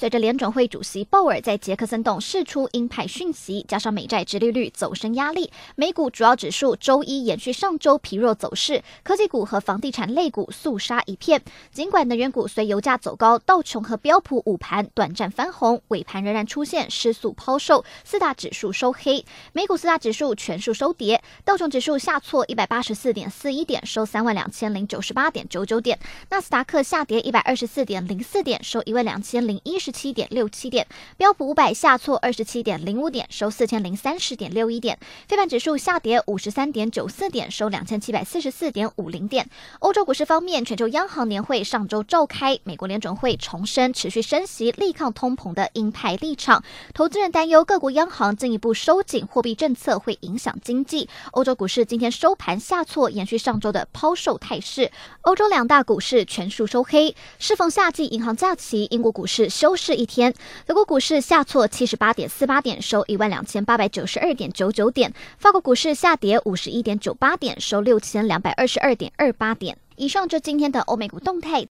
[0.00, 11.42] 随着联准会主席鲍尔在杰克森洞释出鹰派讯息，加上美债殖利率走升压力，美股主要指数周一延续上周疲弱走势，科技股和房地产类股肃杀一片。
[11.70, 19.22] 尽管能源股随油价走高，道琼和标普午盘短暂翻红，尾盘仍然出现失速抛售，四大指数收黑。
[19.52, 25.98] 美股四大指数全数收跌，道琼指数下挫一百八十四点四一点，收三万两千零九十八点九九点；
[26.30, 29.89] 纳斯达克下跌一百二十四点零四点，收一万两千零一十。
[29.90, 30.86] 七点六七点，
[31.16, 34.98] 标普五百下挫二十七点零五点，收四千零三十点六一点。
[35.28, 39.48] 非半指数下跌五十三点九四点，收两千七百四十四点五零点。
[39.80, 46.62] 欧洲股市方面，全球央行年会上周召开，美国联准会重申持续升息、力抗通膨的鹰派立场。
[46.94, 51.08] 投资人担忧各国央行进一步收紧货币政策会影响经济。
[51.32, 54.90] 欧洲股市今天收盘下挫，延续上周的抛售态势。
[55.22, 57.14] 欧洲两大股市全数收黑。
[57.38, 60.34] 适逢夏季银行假期，英国股市休市一天，
[60.66, 69.78] 德国股市下挫七十八点四八点，收一万两千八百九十二点九九点；法国股市下跌五十一点九八点，收六千两百二十二点二八点。
[69.96, 71.66] 以上就今天的欧美股动态。